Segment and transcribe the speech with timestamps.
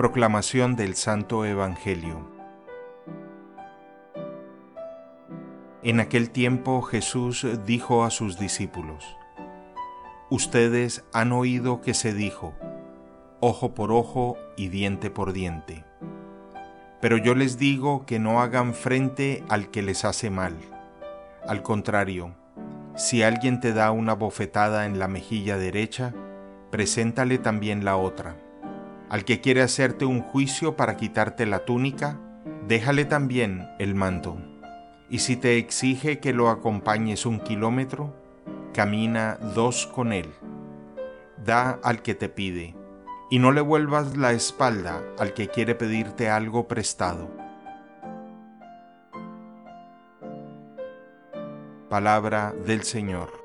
[0.00, 2.26] Proclamación del Santo Evangelio.
[5.82, 9.04] En aquel tiempo Jesús dijo a sus discípulos,
[10.30, 12.54] Ustedes han oído que se dijo,
[13.40, 15.84] ojo por ojo y diente por diente.
[17.02, 20.56] Pero yo les digo que no hagan frente al que les hace mal.
[21.46, 22.34] Al contrario,
[22.96, 26.14] si alguien te da una bofetada en la mejilla derecha,
[26.70, 28.38] preséntale también la otra.
[29.10, 32.20] Al que quiere hacerte un juicio para quitarte la túnica,
[32.68, 34.36] déjale también el manto.
[35.08, 38.14] Y si te exige que lo acompañes un kilómetro,
[38.72, 40.30] camina dos con él.
[41.44, 42.76] Da al que te pide,
[43.30, 47.32] y no le vuelvas la espalda al que quiere pedirte algo prestado.
[51.88, 53.39] Palabra del Señor.